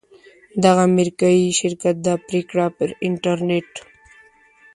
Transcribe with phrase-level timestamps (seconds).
[0.63, 3.71] دغه امریکایي شرکت دا پریکړه پر انټرنیټ